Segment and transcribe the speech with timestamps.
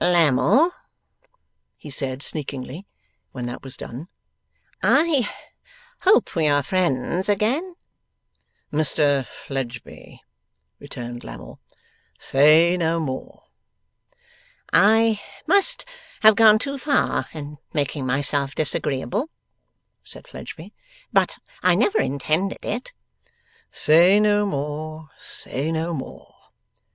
[0.03, 0.71] 'Lammle,'
[1.77, 2.87] he said sneakingly,
[3.33, 4.07] when that was done,
[4.81, 5.29] 'I
[5.99, 7.75] hope we are friends again?'
[8.73, 10.23] 'Mr Fledgeby,'
[10.79, 11.59] returned Lammle,
[12.17, 13.43] 'say no more.'
[14.73, 15.85] 'I must
[16.21, 19.29] have gone too far in making myself disagreeable,'
[20.03, 20.73] said Fledgeby,
[21.13, 22.91] 'but I never intended it.'
[23.69, 26.25] 'Say no more, say no more!